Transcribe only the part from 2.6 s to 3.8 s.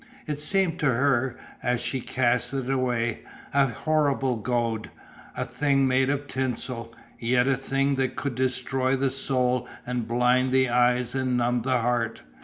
away, a